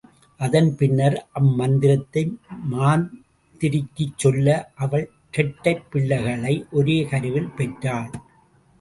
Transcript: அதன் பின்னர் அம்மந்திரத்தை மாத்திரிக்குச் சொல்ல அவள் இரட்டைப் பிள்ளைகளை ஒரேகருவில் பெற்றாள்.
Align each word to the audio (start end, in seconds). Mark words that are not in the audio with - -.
அதன் 0.39 0.75
பின்னர் 0.75 1.27
அம்மந்திரத்தை 1.39 2.23
மாத்திரிக்குச் 2.71 4.17
சொல்ல 4.17 4.47
அவள் 4.75 5.07
இரட்டைப் 5.31 5.91
பிள்ளைகளை 5.91 6.65
ஒரேகருவில் 6.71 7.55
பெற்றாள். 7.55 8.11